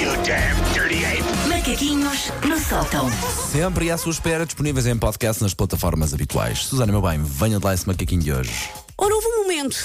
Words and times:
you 0.00 0.10
damn 0.24 0.56
dirty 0.72 1.04
ape! 1.04 1.22
Macaquinhos 1.46 2.32
no 2.48 2.58
sótão. 2.58 3.10
Sempre 3.52 3.90
à 3.90 3.98
sua 3.98 4.12
espera, 4.12 4.46
disponíveis 4.46 4.86
em 4.86 4.96
podcast 4.96 5.42
nas 5.42 5.52
plataformas 5.52 6.14
habituais. 6.14 6.60
Susana, 6.60 6.90
meu 6.90 7.02
bem, 7.02 7.22
venha 7.22 7.58
de 7.58 7.64
lá 7.64 7.74
esse 7.74 7.86
macaquinho 7.86 8.22
de 8.22 8.32
hoje. 8.32 8.70
Ora, 8.96 9.14
houve 9.14 9.26
um 9.26 9.42
momento 9.42 9.76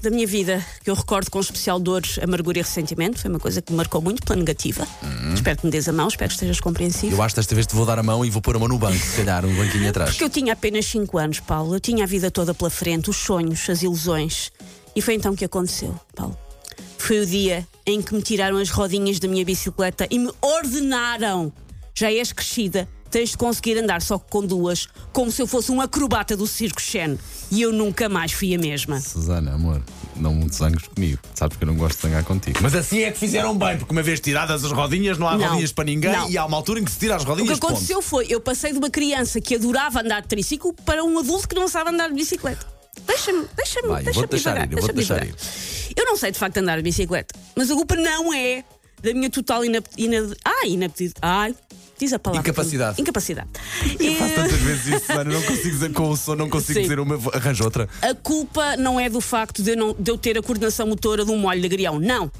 da 0.00 0.10
minha 0.10 0.26
vida 0.26 0.64
que 0.84 0.90
eu 0.90 0.94
recordo 0.94 1.28
com 1.28 1.40
especial 1.40 1.80
dor, 1.80 2.02
amargura 2.22 2.58
e 2.58 2.62
ressentimento. 2.62 3.18
Foi 3.18 3.28
uma 3.28 3.40
coisa 3.40 3.60
que 3.60 3.72
me 3.72 3.76
marcou 3.76 4.00
muito 4.00 4.22
pela 4.22 4.36
negativa. 4.38 4.86
Espero 5.34 5.58
que 5.58 5.66
me 5.66 5.72
des 5.72 5.88
a 5.88 5.92
mão, 5.92 6.06
espero 6.06 6.28
que 6.28 6.34
estejas 6.34 6.60
compreensivo. 6.60 7.16
Eu 7.16 7.22
acho 7.22 7.34
que 7.34 7.40
desta 7.40 7.54
vez 7.54 7.66
te 7.66 7.74
vou 7.74 7.84
dar 7.84 7.98
a 7.98 8.02
mão 8.02 8.24
e 8.24 8.30
vou 8.30 8.40
pôr 8.40 8.54
a 8.54 8.58
mão 8.60 8.68
no 8.68 8.78
banco, 8.78 8.96
se 8.96 9.16
calhar, 9.16 9.44
um 9.44 9.54
banquinho 9.56 9.88
atrás. 9.88 10.10
Porque 10.10 10.24
eu 10.24 10.30
tinha 10.30 10.52
apenas 10.52 10.86
5 10.86 11.18
anos, 11.18 11.40
Paulo. 11.40 11.74
Eu 11.74 11.80
tinha 11.80 12.04
a 12.04 12.06
vida 12.06 12.30
toda 12.30 12.54
pela 12.54 12.70
frente, 12.70 13.10
os 13.10 13.16
sonhos, 13.16 13.68
as 13.68 13.82
ilusões. 13.82 14.52
E 14.94 15.02
foi 15.02 15.14
então 15.14 15.34
que 15.34 15.44
aconteceu, 15.44 15.98
Paulo. 16.14 16.38
Foi 16.96 17.18
o 17.18 17.26
dia 17.26 17.66
em 17.86 18.00
que 18.02 18.14
me 18.14 18.22
tiraram 18.22 18.56
as 18.58 18.70
rodinhas 18.70 19.18
da 19.18 19.28
minha 19.28 19.44
bicicleta 19.44 20.06
e 20.10 20.18
me 20.18 20.30
ordenaram. 20.40 21.52
Já 21.94 22.10
és 22.12 22.32
crescida, 22.32 22.88
tens 23.10 23.30
de 23.30 23.36
conseguir 23.36 23.78
andar 23.78 24.02
só 24.02 24.18
com 24.18 24.44
duas, 24.44 24.88
como 25.12 25.30
se 25.30 25.40
eu 25.40 25.46
fosse 25.46 25.70
um 25.70 25.80
acrobata 25.80 26.36
do 26.36 26.46
Circo 26.46 26.80
Shen. 26.82 27.16
E 27.50 27.62
eu 27.62 27.72
nunca 27.72 28.08
mais 28.08 28.32
fui 28.32 28.52
a 28.54 28.58
mesma. 28.58 29.00
Susana, 29.00 29.52
amor, 29.54 29.80
não 30.16 30.48
te 30.48 30.56
zangues 30.56 30.88
comigo. 30.88 31.20
Sabes 31.34 31.56
que 31.56 31.62
eu 31.62 31.66
não 31.68 31.76
gosto 31.76 31.96
de 31.96 32.02
zangar 32.02 32.24
contigo. 32.24 32.58
Mas 32.60 32.74
assim 32.74 33.02
é 33.02 33.12
que 33.12 33.18
fizeram 33.18 33.56
bem, 33.56 33.78
porque 33.78 33.92
uma 33.92 34.02
vez 34.02 34.18
tiradas 34.18 34.64
as 34.64 34.72
rodinhas, 34.72 35.18
não 35.18 35.28
há 35.28 35.36
Não, 35.38 35.46
rodinhas 35.50 35.70
para 35.70 35.84
ninguém 35.84 36.10
não. 36.10 36.28
e 36.28 36.36
há 36.36 36.44
uma 36.44 36.56
altura 36.56 36.80
em 36.80 36.84
que 36.84 36.90
se 36.90 36.98
tira 36.98 37.14
as 37.14 37.22
O 37.22 37.26
rodinhas. 37.26 37.60
que 37.60 37.64
aconteceu 37.64 38.02
foi, 38.02 38.26
eu 38.28 38.40
passei 38.40 38.72
de 38.72 38.78
uma 38.78 38.90
criança 38.90 39.40
que 39.40 39.54
adorava 39.54 40.00
andar 40.00 40.22
de 40.22 40.26
triciclo 40.28 40.72
para 40.84 41.04
um 41.04 41.16
adulto 41.16 41.46
que 41.46 41.54
não 41.54 41.68
sabe 41.68 41.90
andar 41.90 42.08
de 42.08 42.14
bicicleta. 42.14 42.66
Deixa-me, 43.06 43.44
deixa-me, 43.56 43.88
deixa-me 43.88 44.12
vou-te 44.14 44.30
deixar 44.30 44.56
ir, 44.64 44.66
deixa-me 44.68 44.92
deixar 44.94 45.20
divagar. 45.20 45.36
Eu 45.96 46.04
não 46.06 46.16
sei 46.16 46.30
de 46.32 46.38
facto 46.38 46.56
andar 46.58 46.76
de 46.76 46.82
bicicleta, 46.82 47.34
mas 47.56 47.70
a 47.70 47.74
culpa 47.74 47.94
não 47.96 48.32
é 48.32 48.64
da 49.02 49.12
minha 49.12 49.30
total 49.30 49.64
inaptidão. 49.64 50.32
Ah, 50.44 50.66
inaptidão. 50.66 51.14
Ai, 51.22 51.54
diz 51.98 52.12
a 52.12 52.18
palavra. 52.18 52.40
Incapacidade. 52.48 53.00
Incapacidade. 53.00 53.48
Eu 54.00 54.14
faço 54.16 54.34
tantas 54.34 54.60
vezes 54.60 54.86
isso, 54.86 55.00
Susana, 55.06 55.24
não 55.32 55.42
consigo 55.42 55.70
dizer 55.70 55.92
com 55.92 56.08
o 56.10 56.16
som, 56.16 56.34
não 56.34 56.48
consigo 56.48 56.74
Sim. 56.74 56.82
dizer 56.82 56.98
uma, 57.00 57.14
arranjo 57.34 57.64
outra. 57.64 57.88
A 58.02 58.14
culpa 58.14 58.76
não 58.76 58.98
é 58.98 59.08
do 59.10 59.20
facto 59.20 59.62
de 59.62 59.70
eu, 59.72 59.76
não- 59.76 59.94
de 59.98 60.10
eu 60.10 60.16
ter 60.18 60.38
a 60.38 60.42
coordenação 60.42 60.86
motora 60.86 61.24
de 61.24 61.30
um 61.30 61.38
molho 61.38 61.60
de 61.60 61.66
agrião. 61.66 61.98
Não. 62.00 62.30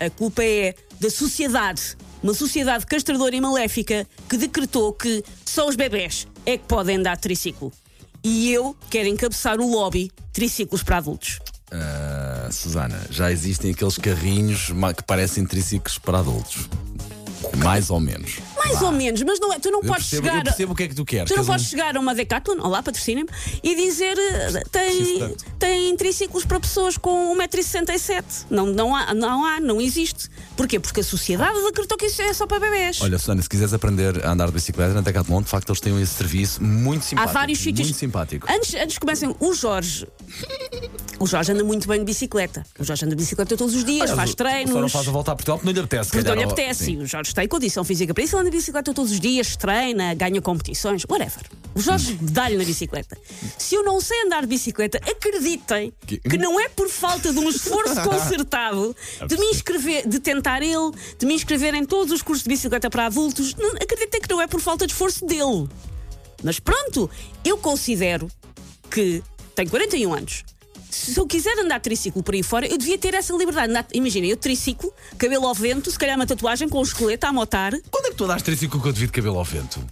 A 0.00 0.10
culpa 0.10 0.42
é 0.42 0.74
da 1.00 1.10
sociedade. 1.10 1.96
Uma 2.22 2.32
sociedade 2.34 2.86
castradora 2.86 3.36
e 3.36 3.40
maléfica 3.40 4.06
que 4.28 4.36
decretou 4.38 4.92
que 4.94 5.22
só 5.44 5.68
os 5.68 5.76
bebés 5.76 6.26
é 6.46 6.56
que 6.56 6.64
podem 6.64 6.96
andar 6.96 7.16
de 7.16 7.22
triciclo. 7.22 7.70
E 8.24 8.50
eu 8.50 8.74
quero 8.88 9.06
encabeçar 9.08 9.60
o 9.60 9.70
lobby 9.70 10.10
triciclos 10.32 10.82
para 10.82 10.96
adultos. 10.96 11.38
Ah, 11.70 12.23
Susana, 12.50 13.00
já 13.10 13.30
existem 13.32 13.70
aqueles 13.72 13.96
carrinhos 13.98 14.70
que 14.96 15.02
parecem 15.02 15.44
triciclos 15.46 15.98
para 15.98 16.18
adultos. 16.18 16.68
Mais 17.58 17.90
ou 17.90 18.00
menos. 18.00 18.38
Mais 18.56 18.80
ou 18.80 18.90
menos, 18.90 19.22
mas 19.22 19.38
não 19.38 19.52
é. 19.52 19.58
Tu 19.58 19.70
não 19.70 19.80
Eu 19.80 19.86
podes 19.86 20.06
percebo, 20.08 20.26
chegar. 20.26 20.38
eu 20.38 20.44
percebo 20.44 20.72
o 20.72 20.74
que 20.74 20.82
é 20.84 20.88
que 20.88 20.94
tu 20.94 21.04
queres. 21.04 21.28
Tu 21.28 21.36
não 21.36 21.36
Queres 21.36 21.48
um- 21.48 21.52
podes 21.52 21.66
chegar 21.68 21.94
a 21.96 22.00
uma 22.00 22.14
Decathlon, 22.14 22.58
olá, 22.60 22.82
patrocinem-me, 22.82 23.28
e 23.62 23.74
dizer 23.76 24.16
eh, 24.18 24.62
tem, 24.72 25.36
tem 25.58 25.96
triciclos 25.96 26.44
para 26.46 26.58
pessoas 26.58 26.96
com 26.96 27.36
1,67m. 27.36 28.24
Não, 28.50 28.66
não, 28.66 28.96
há, 28.96 29.12
não 29.12 29.44
há, 29.44 29.60
não 29.60 29.78
existe. 29.80 30.28
Porquê? 30.56 30.80
Porque 30.80 31.00
a 31.00 31.04
sociedade 31.04 31.54
decretou 31.64 31.98
que 31.98 32.06
isso 32.06 32.22
é 32.22 32.32
só 32.32 32.46
para 32.46 32.58
bebés. 32.58 33.00
Olha, 33.02 33.18
Susana, 33.18 33.42
se 33.42 33.48
quiseres 33.48 33.74
aprender 33.74 34.24
a 34.24 34.30
andar 34.32 34.46
de 34.46 34.52
bicicleta 34.52 34.94
na 34.94 35.02
Decathlon, 35.02 35.42
de 35.42 35.48
facto 35.48 35.68
eles 35.68 35.80
têm 35.80 36.00
esse 36.00 36.14
serviço 36.14 36.62
muito 36.62 37.02
Há 37.02 37.06
simpático. 37.08 37.34
vários 37.34 37.58
sítios. 37.58 37.88
Muito 37.88 37.98
simpático. 37.98 38.46
Antes, 38.50 38.74
antes 38.74 38.94
que 38.94 39.00
comecem, 39.00 39.36
o 39.38 39.52
Jorge. 39.54 40.08
O 41.18 41.26
Jorge 41.26 41.52
anda 41.52 41.62
muito 41.64 41.86
bem 41.86 41.98
de 42.00 42.04
bicicleta. 42.04 42.66
O 42.78 42.84
Jorge 42.84 43.04
anda 43.04 43.14
de 43.14 43.22
bicicleta 43.22 43.56
todos 43.56 43.74
os 43.74 43.84
dias, 43.84 44.10
faz 44.10 44.30
Só 44.30 44.36
treinos. 44.36 44.74
não 44.74 44.88
faz 44.88 45.06
a 45.08 45.10
volta 45.12 45.32
a 45.32 45.34
Portugal 45.36 45.58
porque 45.58 45.66
não 45.66 45.72
lhe 45.74 45.80
apetece. 45.80 46.10
Porque 46.10 46.28
não 46.28 46.34
lhe 46.34 46.42
apetece. 46.44 46.84
Sim. 46.84 46.98
O 46.98 47.06
Jorge 47.06 47.34
tem 47.34 47.46
condição 47.48 47.84
física 47.84 48.12
para 48.12 48.22
isso, 48.24 48.34
ele 48.36 48.42
anda 48.42 48.50
de 48.50 48.56
bicicleta 48.56 48.92
todos 48.92 49.12
os 49.12 49.20
dias, 49.20 49.56
treina, 49.56 50.12
ganha 50.14 50.40
competições, 50.42 51.04
whatever. 51.08 51.42
O 51.74 51.80
Jorge 51.80 52.18
dá-lhe 52.20 52.56
na 52.56 52.64
bicicleta. 52.64 53.16
Se 53.58 53.74
eu 53.74 53.84
não 53.84 54.00
sei 54.00 54.22
andar 54.26 54.40
de 54.42 54.48
bicicleta, 54.48 54.98
acreditem 54.98 55.92
Que- 56.06 56.18
que 56.18 56.36
não 56.38 56.58
é 56.60 56.68
por 56.68 56.88
falta 56.88 57.32
de 57.32 57.38
um 57.38 57.48
esforço 57.48 57.94
concertado 58.02 58.94
de 59.26 59.36
me 59.36 59.46
inscrever, 59.46 60.06
de 60.08 60.18
tentar 60.18 60.62
ele, 60.62 60.90
de 61.18 61.26
me 61.26 61.34
inscrever 61.34 61.74
em 61.74 61.84
todos 61.84 62.12
os 62.12 62.22
cursos 62.22 62.42
de 62.42 62.48
bicicleta 62.50 62.90
para 62.90 63.06
adultos. 63.06 63.54
Não, 63.54 63.70
acreditem 63.70 64.20
que 64.20 64.28
não 64.30 64.40
é 64.40 64.46
por 64.46 64.60
falta 64.60 64.86
de 64.86 64.92
esforço 64.92 65.24
dele. 65.24 65.68
Mas 66.42 66.58
pronto, 66.60 67.08
eu 67.44 67.56
considero 67.56 68.28
que 68.90 69.22
tenho 69.54 69.70
41 69.70 70.12
anos. 70.12 70.44
Se 70.94 71.18
eu 71.18 71.26
quiser 71.26 71.58
andar 71.58 71.78
de 71.78 71.82
triciclo 71.84 72.22
por 72.22 72.34
aí 72.34 72.42
fora, 72.42 72.66
eu 72.66 72.78
devia 72.78 72.96
ter 72.96 73.14
essa 73.14 73.34
liberdade. 73.34 73.88
Imagina, 73.92 74.26
eu 74.26 74.36
triciclo, 74.36 74.92
cabelo 75.18 75.46
ao 75.46 75.54
vento, 75.54 75.90
se 75.90 75.98
calhar 75.98 76.16
uma 76.16 76.26
tatuagem 76.26 76.68
com 76.68 76.78
o 76.78 76.82
esqueleto 76.82 77.26
a 77.26 77.32
motar. 77.32 77.72
Quando 77.90 78.06
é 78.06 78.10
que 78.10 78.16
tu 78.16 78.24
andaste 78.24 78.44
triciclo 78.44 78.80
com 78.80 78.88
o 78.88 78.92
devido 78.92 79.10
cabelo 79.10 79.38
ao 79.38 79.44
vento? 79.44 79.84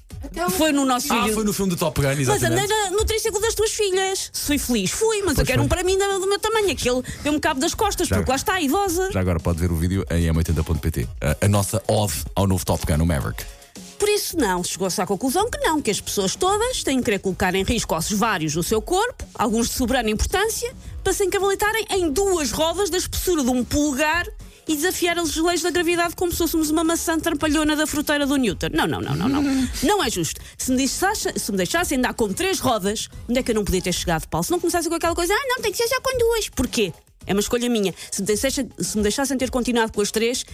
Foi 0.56 0.70
no 0.72 0.84
nosso 0.84 1.12
Ah, 1.12 1.28
foi 1.34 1.44
no 1.44 1.52
filme 1.52 1.70
do 1.70 1.76
Top 1.76 2.00
Gun, 2.00 2.06
Mas 2.08 2.20
exatamente. 2.20 2.62
andei 2.64 2.66
na- 2.68 2.90
no 2.90 3.04
triciclo 3.04 3.40
das 3.40 3.54
tuas 3.54 3.70
filhas. 3.72 4.30
Fui 4.32 4.56
feliz, 4.56 4.90
fui, 4.90 5.20
mas 5.22 5.36
eu 5.36 5.44
quero 5.44 5.58
foi. 5.58 5.66
um 5.66 5.68
para 5.68 5.82
mim 5.82 5.98
do 5.98 6.26
meu 6.26 6.38
tamanho. 6.38 6.70
Aquele 6.70 7.02
deu-me 7.22 7.40
cabo 7.40 7.60
das 7.60 7.74
costas, 7.74 8.06
Já- 8.08 8.16
porque 8.16 8.30
lá 8.30 8.36
está, 8.36 8.60
idosa. 8.60 9.10
Já 9.12 9.20
agora 9.20 9.40
pode 9.40 9.58
ver 9.60 9.70
o 9.72 9.76
vídeo 9.76 10.06
em 10.10 10.28
m80.pt. 10.32 11.08
A, 11.20 11.44
a 11.44 11.48
nossa 11.48 11.82
ode 11.88 12.14
ao 12.36 12.46
novo 12.46 12.64
Top 12.64 12.84
Gun, 12.86 13.02
o 13.02 13.06
Maverick. 13.06 13.44
Isso, 14.14 14.36
não, 14.36 14.62
chegou-se 14.62 15.00
à 15.00 15.06
conclusão 15.06 15.48
que 15.48 15.58
não, 15.58 15.80
que 15.80 15.90
as 15.90 15.98
pessoas 15.98 16.36
todas 16.36 16.82
têm 16.82 16.98
que 16.98 17.04
querer 17.04 17.18
colocar 17.18 17.54
em 17.54 17.62
risco 17.62 17.94
ossos 17.94 18.18
vários 18.18 18.52
do 18.52 18.62
seu 18.62 18.82
corpo, 18.82 19.24
alguns 19.34 19.68
de 19.68 19.74
soberana 19.74 20.10
importância, 20.10 20.70
para 21.02 21.14
se 21.14 21.24
encavalitarem 21.24 21.86
em 21.90 22.10
duas 22.10 22.50
rodas 22.50 22.90
da 22.90 22.98
espessura 22.98 23.42
de 23.42 23.48
um 23.48 23.64
pulgar 23.64 24.26
e 24.68 24.76
desafiar 24.76 25.18
as 25.18 25.34
leis 25.36 25.62
da 25.62 25.70
gravidade 25.70 26.14
como 26.14 26.30
se 26.30 26.38
fôssemos 26.38 26.68
uma 26.68 26.84
maçã 26.84 27.18
trampalhona 27.18 27.74
da 27.74 27.86
fruteira 27.86 28.26
do 28.26 28.36
Newton. 28.36 28.68
Não, 28.74 28.86
não, 28.86 29.00
não, 29.00 29.14
não, 29.14 29.28
não. 29.28 29.42
Não 29.82 30.04
é 30.04 30.10
justo. 30.10 30.40
Se 30.58 30.70
me, 30.70 30.76
deixasse, 30.76 31.32
se 31.36 31.50
me 31.50 31.56
deixassem 31.56 31.96
andar 31.96 32.12
com 32.12 32.30
três 32.32 32.60
rodas, 32.60 33.08
onde 33.28 33.38
é 33.38 33.42
que 33.42 33.50
eu 33.50 33.54
não 33.54 33.64
podia 33.64 33.80
ter 33.80 33.92
chegado, 33.92 34.28
Paulo? 34.28 34.44
Se 34.44 34.50
não 34.50 34.60
começasse 34.60 34.88
com 34.88 34.94
aquela 34.94 35.14
coisa, 35.14 35.32
ah, 35.32 35.46
não, 35.48 35.62
tem 35.62 35.72
que 35.72 35.78
ser 35.78 35.88
já 35.88 36.00
com 36.00 36.16
duas. 36.18 36.48
Porquê? 36.50 36.92
É 37.26 37.32
uma 37.32 37.40
escolha 37.40 37.68
minha. 37.68 37.94
Se 38.10 38.20
me 38.20 38.26
deixassem, 38.26 38.68
se 38.78 38.96
me 38.96 39.02
deixassem 39.02 39.38
ter 39.38 39.50
continuado 39.50 39.92
com 39.92 40.00
as 40.00 40.10
três, 40.10 40.44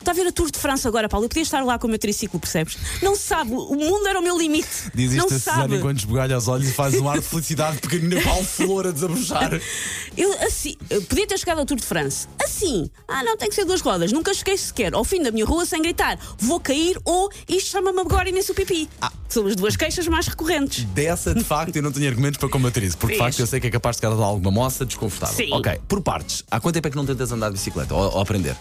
Está 0.00 0.12
a 0.12 0.14
ver 0.14 0.26
a 0.26 0.32
Tour 0.32 0.50
de 0.50 0.58
França 0.58 0.88
agora, 0.88 1.10
Paulo? 1.10 1.26
Eu 1.26 1.28
podia 1.28 1.42
estar 1.42 1.62
lá 1.62 1.78
com 1.78 1.86
o 1.86 1.90
meu 1.90 1.98
triciclo, 1.98 2.40
percebes? 2.40 2.78
Não 3.02 3.14
sabe, 3.14 3.52
o 3.52 3.74
mundo 3.76 4.08
era 4.08 4.18
o 4.18 4.22
meu 4.22 4.36
limite. 4.38 4.90
Diz 4.94 5.12
não 5.12 5.26
isto 5.26 5.34
a 5.34 5.38
se 5.38 5.44
Susana 5.44 5.62
sabe. 5.62 5.76
enquanto 5.76 5.98
esbugalha 5.98 6.38
os 6.38 6.48
olhos 6.48 6.70
e 6.70 6.72
faz 6.72 6.94
um 6.94 7.06
ar 7.06 7.18
de 7.18 7.24
felicidade 7.26 7.78
pequenina 7.78 8.18
pau 8.22 8.42
flor 8.42 8.86
a 8.86 8.92
desabrochar. 8.92 9.50
Eu, 10.16 10.32
assim, 10.42 10.76
eu 10.90 11.00
podia 11.02 11.24
ter 11.26 11.38
chegado 11.38 11.60
ao 11.60 11.64
Tour 11.64 11.76
de 11.76 11.86
France. 11.86 12.26
Assim, 12.42 12.90
ah, 13.06 13.22
não, 13.22 13.36
tem 13.36 13.48
que 13.48 13.54
ser 13.54 13.64
duas 13.64 13.80
rodas. 13.80 14.10
Nunca 14.10 14.34
cheguei 14.34 14.56
sequer 14.56 14.92
ao 14.92 15.04
fim 15.04 15.22
da 15.22 15.30
minha 15.30 15.46
rua 15.46 15.64
sem 15.64 15.80
gritar: 15.80 16.18
vou 16.36 16.58
cair 16.58 16.98
ou 17.04 17.30
isto 17.48 17.70
chama-me 17.70 18.00
agora 18.00 18.28
imenso 18.28 18.52
pipi. 18.52 18.88
Ah. 19.00 19.12
São 19.28 19.46
as 19.46 19.54
duas 19.54 19.76
queixas 19.76 20.08
mais 20.08 20.26
recorrentes. 20.26 20.84
Dessa, 20.86 21.32
de 21.32 21.44
facto, 21.44 21.76
eu 21.76 21.82
não 21.82 21.92
tenho 21.92 22.08
argumentos 22.08 22.38
para 22.38 22.48
combater 22.48 22.82
isso, 22.82 22.98
porque 22.98 23.14
de 23.14 23.18
facto 23.20 23.38
eu 23.38 23.46
sei 23.46 23.60
que 23.60 23.68
é 23.68 23.70
capaz 23.70 23.96
de 23.96 24.02
causar 24.02 24.24
alguma 24.24 24.50
moça 24.50 24.84
desconfortável. 24.84 25.36
Sim. 25.36 25.52
Ok, 25.52 25.80
por 25.86 26.02
partes. 26.02 26.44
Há 26.50 26.58
quanto 26.58 26.74
tempo 26.74 26.88
é 26.88 26.90
que 26.90 26.96
não 26.96 27.06
tentas 27.06 27.30
andar 27.30 27.48
de 27.48 27.54
bicicleta 27.54 27.94
ou, 27.94 28.14
ou 28.14 28.20
aprender? 28.20 28.56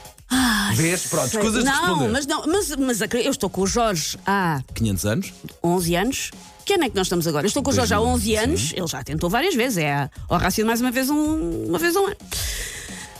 Vês? 0.75 1.07
Pronto, 1.07 1.29
Sei- 1.29 1.39
coisas 1.41 1.63
de 1.63 1.69
não, 1.69 1.85
responder. 1.85 2.07
mas 2.09 2.25
não, 2.27 2.45
mas, 2.47 2.75
mas 2.75 3.01
acre- 3.01 3.25
eu 3.25 3.31
estou 3.31 3.49
com 3.49 3.61
o 3.61 3.67
Jorge 3.67 4.17
há 4.25 4.61
500 4.75 5.05
anos? 5.05 5.33
11 5.63 5.95
anos. 5.95 6.31
Que 6.65 6.73
ano 6.75 6.83
é 6.83 6.89
que 6.89 6.95
nós 6.95 7.07
estamos 7.07 7.25
agora? 7.25 7.45
Eu 7.45 7.47
estou 7.47 7.63
com 7.63 7.71
o 7.71 7.73
Jorge 7.73 7.93
há 7.95 7.99
11 7.99 8.35
anos. 8.35 8.73
Ele 8.75 8.87
já 8.87 9.03
tentou 9.03 9.27
várias 9.29 9.55
vezes. 9.55 9.79
É 9.79 10.09
ao 10.29 10.37
Rácio 10.37 10.63
mais 10.65 10.79
uma 10.81 10.91
vez 10.91 11.09
um, 11.09 11.65
uma 11.65 11.79
vez 11.79 11.95
um 11.95 12.05
ano. 12.05 12.15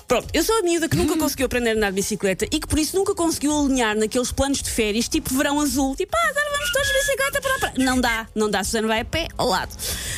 Pronto, 0.08 0.28
eu 0.34 0.44
sou 0.44 0.58
a 0.58 0.64
miúda 0.64 0.90
que 0.90 0.96
nunca 0.98 1.16
conseguiu 1.18 1.46
aprender 1.46 1.70
a 1.70 1.74
andar 1.74 1.90
de 1.92 1.96
bicicleta 1.98 2.46
e 2.46 2.60
que 2.60 2.68
por 2.68 2.80
isso 2.80 2.96
nunca 2.96 3.14
conseguiu 3.14 3.56
alinhar 3.60 3.96
naqueles 3.96 4.32
planos 4.32 4.60
de 4.60 4.68
férias, 4.70 5.08
tipo 5.08 5.32
verão 5.36 5.60
azul, 5.62 5.96
tipo, 5.96 6.16
ah, 6.16 6.30
agora 6.30 6.46
vamos 6.52 6.72
todos 6.72 6.88
de 6.88 6.94
bicicleta 6.96 7.42
para 7.42 7.56
a 7.56 7.60
praia. 7.60 7.74
Não 7.78 8.02
dá, 8.02 8.28
não 8.34 8.50
dá, 8.50 8.64
Susana 8.64 8.88
vai 8.88 9.02
a 9.02 9.06
pé 9.06 9.28
ao 9.38 9.48
lado. 9.48 9.70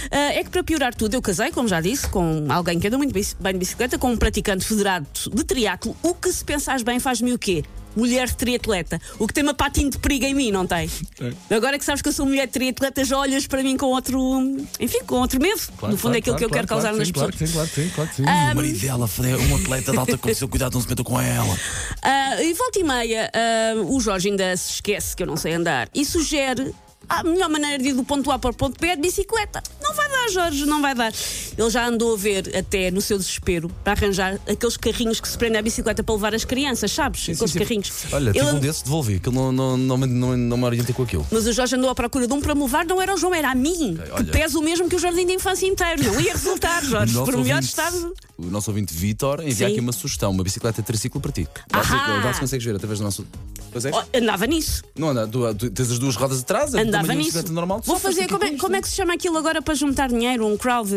Ah, 0.10 0.34
é 0.34 0.44
que 0.44 0.50
para 0.50 0.64
piorar 0.64 0.96
tudo, 0.96 1.16
eu 1.16 1.22
casei, 1.22 1.52
como 1.52 1.68
já 1.68 1.82
disse, 1.82 2.08
com 2.08 2.48
alguém 2.50 2.80
que 2.80 2.88
anda 2.88 2.98
muito 2.98 3.14
bem 3.14 3.54
de 3.54 3.60
bicicleta, 3.60 3.98
com 3.98 4.12
um 4.12 4.18
praticante 4.18 4.66
federado 4.66 5.08
de 5.34 5.44
triatlo. 5.44 5.96
O 6.02 6.14
que 6.14 6.32
se 6.32 6.44
pensares 6.44 6.82
bem 6.84 7.00
faz-me 7.00 7.34
o 7.34 7.40
quê? 7.40 7.64
Mulher 7.94 8.28
de 8.28 8.38
triatleta. 8.38 9.02
O 9.20 9.28
que 9.28 9.34
tem 9.34 9.44
uma 9.44 9.54
patinho 9.54 9.90
de 9.90 9.98
perigo 9.98 10.24
em 10.24 10.34
mim, 10.34 10.50
não 10.50 10.66
tem? 10.66 10.90
Agora 11.50 11.78
que 11.78 11.84
sabes 11.84 12.02
que 12.02 12.08
eu 12.08 12.14
sou 12.14 12.26
mulher 12.26 12.48
de 12.48 12.54
triatleta, 12.54 13.04
já 13.04 13.18
olhas 13.18 13.46
para 13.46 13.62
mim 13.62 13.76
com 13.76 13.88
outro. 13.88 14.40
Enfim, 14.80 15.00
com 15.06 15.16
outro 15.16 15.42
medo. 15.42 15.60
no 15.84 15.98
fundo, 15.98 16.16
é 16.16 16.20
aquilo 16.20 16.38
que 16.38 16.46
eu 16.46 16.50
quero 16.50 16.68
causar 16.68 16.94
nas 16.94 17.12
pessoas. 17.12 17.36
sim, 17.36 17.48
claro, 17.48 17.68
sim, 17.68 17.92
claro, 17.94 18.10
sim. 18.16 18.24
Ah, 18.26 18.52
o 18.54 18.56
marido 18.56 18.80
dela 18.80 19.08
foi 19.08 19.34
um 19.36 19.56
atleta 19.58 19.92
de 19.92 19.98
alta 19.98 20.18
condição, 20.18 20.48
cuidado, 20.48 20.74
não 20.74 20.82
se 20.82 20.88
metam 20.88 21.04
com 21.04 21.20
ela. 21.20 21.58
Ah, 22.02 22.42
e 22.42 22.54
volta 22.54 22.80
e 22.80 22.84
meia, 22.84 23.30
ah, 23.34 23.82
o 23.86 24.00
Jorge 24.00 24.30
ainda 24.30 24.56
se 24.56 24.76
esquece 24.76 25.14
que 25.14 25.24
eu 25.24 25.28
não 25.28 25.36
sei 25.36 25.54
andar 25.54 25.90
e 25.94 26.06
sugere 26.06 26.74
a 27.20 27.24
melhor 27.24 27.50
maneira 27.50 27.78
de 27.82 27.90
ir 27.90 27.94
do 27.94 28.04
ponto 28.04 28.32
A 28.32 28.40
para 28.40 28.50
o 28.52 28.54
ponto 28.54 28.80
B 28.80 28.88
é 28.88 28.96
de 28.96 29.02
bicicleta. 29.02 29.62
Não 29.82 29.94
vai 29.94 30.10
dar, 30.10 30.30
Jorge, 30.30 30.66
não 30.66 30.82
vai 30.82 30.96
dar. 30.96 31.12
Ele 31.58 31.70
já 31.70 31.86
andou 31.88 32.14
a 32.14 32.18
ver, 32.18 32.56
até 32.56 32.90
no 32.92 33.02
seu 33.02 33.18
desespero, 33.18 33.70
para 33.84 33.94
arranjar 33.94 34.40
aqueles 34.50 34.78
carrinhos 34.78 35.20
que 35.20 35.28
se 35.28 35.38
prendem 35.38 35.60
à 35.60 35.62
bicicleta 35.62 36.04
para 36.04 36.16
levar 36.16 36.34
as 36.36 36.46
crianças, 36.46 36.92
sabes? 36.92 37.24
aqueles 37.30 37.54
carrinhos. 37.54 37.92
Olha, 38.12 38.32
tive 38.32 38.46
Ele- 38.46 38.56
um 38.58 38.60
desses, 38.60 38.82
devolvi, 38.82 39.20
que 39.20 39.30
não, 39.30 39.52
não, 39.52 39.78
não, 39.78 39.98
me- 39.98 40.08
não, 40.08 40.38
não 40.38 40.58
me 40.58 40.64
orientei 40.66 40.94
com 40.96 41.04
aquilo. 41.04 41.26
Mas 41.32 41.46
o 41.48 41.54
Jorge 41.54 41.76
andou 41.76 41.90
à 41.90 41.96
procura 41.96 42.28
de 42.28 42.34
um 42.34 42.40
para 42.42 42.56
me 42.56 42.62
levar, 42.62 42.86
não 42.86 43.02
era 43.02 43.14
o 43.14 43.18
João, 43.18 43.34
era 43.34 43.52
a 43.52 43.56
mim, 43.56 43.98
olha. 44.12 44.24
que 44.26 44.32
pesa 44.32 44.58
o 44.58 44.62
mesmo 44.62 44.88
que 44.90 44.96
o 44.96 45.00
jardim 45.00 45.26
de 45.26 45.34
infância 45.34 45.66
inteiro. 45.66 46.04
Não 46.04 46.20
ia 46.20 46.32
resultar, 46.34 46.84
Jorge, 46.86 47.14
por 47.14 47.36
melhor 47.38 47.62
estado. 47.62 48.14
o 48.38 48.46
nosso 48.46 48.70
ouvinte 48.72 48.94
Vitor 48.94 49.42
envia 49.42 49.68
Sim. 49.68 49.74
aqui 49.74 49.80
uma 49.80 49.92
sugestão: 49.92 50.32
uma 50.32 50.44
bicicleta 50.44 50.82
triciclo 50.82 51.20
para 51.20 51.32
ti. 51.32 51.48
Vá 51.72 51.84
se- 51.84 51.92
Ahá. 51.94 52.20
vá 52.22 52.34
se 52.34 52.40
consegues 52.40 52.66
ver 52.66 52.76
através 52.76 53.00
do 53.00 53.04
nosso. 53.04 53.26
Pois 53.72 53.86
é. 53.86 53.92
Oh, 53.94 54.04
andava 54.18 54.46
nisso. 54.48 54.84
Não 54.98 55.10
anda, 55.10 55.28
tu, 55.28 55.54
tu 55.56 55.70
tens 55.72 55.92
as 55.92 55.98
duas 56.00 56.16
rodas 56.16 56.42
atrás, 56.42 56.74
Andava 56.74 57.14
nisso. 57.14 57.52
normal. 57.54 57.82
Vou 57.86 57.98
fazer. 58.00 58.28
Como 58.28 58.44
é, 58.44 58.58
como 58.58 58.76
é 58.76 58.82
que 58.82 58.90
se 58.90 58.96
chama 58.96 59.14
aquilo 59.14 59.38
agora 59.38 59.62
para 59.62 59.74
juntar 59.74 60.10
dinheiro? 60.10 60.46
Um 60.46 60.58
crowd. 60.58 60.92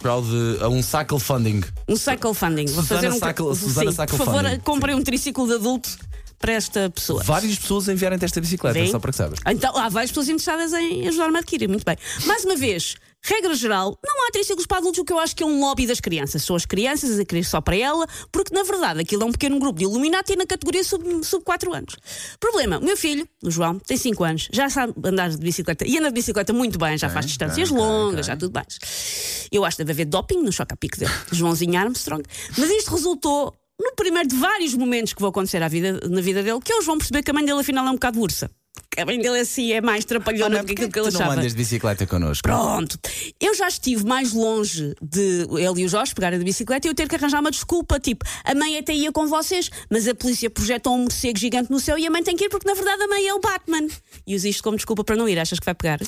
Crowd, 0.00 0.28
um 0.70 0.82
cycle 0.82 1.18
funding. 1.18 1.62
Um 1.88 1.96
cycle 1.96 2.34
funding. 2.34 2.66
Vou 2.66 2.82
Susana 2.82 3.00
fazer 3.00 3.08
um. 3.08 3.18
Cycle- 3.28 3.54
Sim, 3.54 3.64
Susana 3.66 3.92
Cycle 3.92 4.06
por 4.18 4.26
favor, 4.26 4.44
Funding. 4.44 4.58
comprem 4.60 4.94
um 4.94 5.02
triciclo 5.02 5.46
de 5.46 5.54
adulto 5.54 5.88
para 6.38 6.52
esta 6.52 6.88
pessoa. 6.90 7.22
Várias 7.22 7.58
pessoas 7.58 7.88
enviaram-te 7.88 8.24
esta 8.24 8.40
bicicleta, 8.40 8.78
Vê? 8.78 8.86
só 8.86 8.98
para 8.98 9.10
que 9.10 9.16
saibas. 9.16 9.38
Então, 9.46 9.76
há 9.76 9.88
várias 9.88 10.10
pessoas 10.10 10.28
interessadas 10.28 10.72
em 10.72 11.06
ajudar-me 11.08 11.36
a 11.36 11.40
adquirir. 11.40 11.68
Muito 11.68 11.84
bem. 11.84 11.96
Mais 12.26 12.44
uma 12.44 12.56
vez, 12.56 12.96
regra 13.22 13.54
geral, 13.54 13.98
não 14.04 14.26
há 14.26 14.30
triciclos 14.30 14.66
para 14.66 14.78
adultos, 14.78 15.00
o 15.00 15.04
que 15.04 15.12
eu 15.12 15.18
acho 15.18 15.36
que 15.36 15.42
é 15.42 15.46
um 15.46 15.60
lobby 15.60 15.86
das 15.86 16.00
crianças. 16.00 16.42
São 16.42 16.56
as 16.56 16.64
crianças 16.64 17.18
a 17.18 17.24
querer 17.24 17.44
só 17.44 17.60
para 17.60 17.76
ela, 17.76 18.06
porque 18.32 18.54
na 18.54 18.62
verdade 18.62 19.00
aquilo 19.00 19.22
é 19.22 19.26
um 19.26 19.32
pequeno 19.32 19.58
grupo 19.58 19.78
de 19.78 19.84
Illuminati 19.84 20.36
na 20.36 20.46
categoria 20.46 20.82
sub, 20.82 21.24
sub 21.24 21.44
4 21.44 21.72
anos. 21.72 21.96
Problema: 22.38 22.78
o 22.78 22.84
meu 22.84 22.96
filho, 22.96 23.28
o 23.42 23.50
João, 23.50 23.78
tem 23.78 23.96
5 23.96 24.24
anos, 24.24 24.48
já 24.52 24.68
sabe 24.68 24.94
andar 25.04 25.30
de 25.30 25.38
bicicleta 25.38 25.86
e 25.86 25.98
anda 25.98 26.08
de 26.08 26.14
bicicleta 26.14 26.52
muito 26.52 26.78
bem, 26.78 26.96
já 26.96 27.10
faz 27.10 27.26
distâncias 27.26 27.70
longas, 27.70 28.26
já 28.26 28.36
tudo 28.36 28.54
mais. 28.54 28.78
Eu 29.52 29.64
acho 29.64 29.76
que 29.76 29.84
deve 29.84 30.02
haver 30.02 30.06
doping 30.06 30.42
no 30.42 30.52
choque 30.52 30.72
a 30.72 30.76
pico 30.76 30.98
dele, 30.98 31.12
Joãozinho 31.32 31.78
Armstrong, 31.78 32.22
mas 32.56 32.70
isto 32.70 32.94
resultou. 32.94 33.54
No 33.82 33.94
primeiro 33.96 34.28
de 34.28 34.36
vários 34.36 34.74
momentos 34.74 35.14
que 35.14 35.20
vão 35.22 35.30
acontecer 35.30 35.66
vida, 35.66 36.06
na 36.06 36.20
vida 36.20 36.42
dele, 36.42 36.60
que 36.62 36.70
é 36.70 36.76
o 36.76 36.82
João 36.82 36.98
perceber 36.98 37.22
que 37.22 37.30
a 37.30 37.34
mãe 37.34 37.42
dele 37.42 37.60
afinal 37.60 37.86
é 37.86 37.88
um 37.88 37.94
bocado 37.94 38.20
ursa. 38.20 38.50
A 38.98 39.04
mãe 39.04 39.20
dele 39.20 39.38
assim 39.38 39.72
é 39.72 39.80
mais 39.80 40.04
trapalhona 40.04 40.58
do 40.58 40.66
que 40.66 40.72
aquilo 40.72 40.90
que 40.90 40.98
ele 40.98 41.08
tu 41.10 41.14
não 41.14 41.20
achava. 41.20 41.40
andas 41.40 41.52
de 41.52 41.58
bicicleta 41.58 42.06
connosco? 42.06 42.42
Pronto. 42.42 42.98
Eu 43.40 43.54
já 43.54 43.68
estive 43.68 44.04
mais 44.04 44.32
longe 44.32 44.94
de 45.00 45.46
ele 45.58 45.82
e 45.82 45.84
o 45.84 45.88
Jorge 45.88 46.12
pegarem 46.12 46.38
de 46.38 46.44
bicicleta 46.44 46.88
e 46.88 46.90
eu 46.90 46.94
ter 46.94 47.08
que 47.08 47.14
arranjar 47.14 47.40
uma 47.40 47.52
desculpa. 47.52 48.00
Tipo, 48.00 48.26
a 48.44 48.52
mãe 48.54 48.76
até 48.78 48.92
ia 48.92 49.12
com 49.12 49.28
vocês, 49.28 49.70
mas 49.88 50.08
a 50.08 50.14
polícia 50.14 50.50
projeta 50.50 50.90
um 50.90 51.04
morcego 51.04 51.38
gigante 51.38 51.70
no 51.70 51.78
céu 51.78 51.96
e 51.96 52.06
a 52.06 52.10
mãe 52.10 52.22
tem 52.22 52.34
que 52.34 52.46
ir 52.46 52.48
porque 52.48 52.66
na 52.66 52.74
verdade 52.74 53.02
a 53.02 53.06
mãe 53.06 53.26
é 53.28 53.32
o 53.32 53.38
Batman. 53.40 53.86
E 54.26 54.34
usa 54.34 54.48
isto 54.48 54.62
como 54.62 54.76
desculpa 54.76 55.04
para 55.04 55.14
não 55.14 55.28
ir. 55.28 55.38
Achas 55.38 55.60
que 55.60 55.64
vai 55.64 55.74
pegar? 55.74 56.00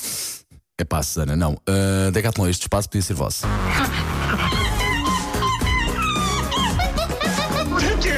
É 0.77 0.83
pá, 0.83 1.01
Susana, 1.01 1.35
não. 1.37 1.53
Uh, 1.53 2.11
Decathlon, 2.11 2.49
este 2.49 2.63
espaço 2.63 2.89
podia 2.89 3.01
ser 3.01 3.13
vosso. 3.13 3.45